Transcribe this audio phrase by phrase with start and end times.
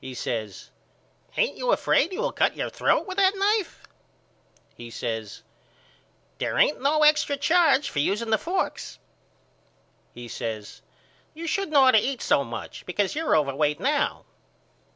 [0.00, 0.70] He says
[1.36, 3.88] Ain't you afraid you will cut your throat with that knife.
[4.76, 5.42] He says
[6.38, 9.00] There ain't no extra charge for using the forks.
[10.14, 10.80] He says
[11.34, 14.24] You shouldn't ought to eat so much because you're overweight now.